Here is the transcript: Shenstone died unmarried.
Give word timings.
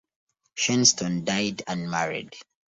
Shenstone 0.55 1.25
died 1.25 1.61
unmarried. 1.67 2.35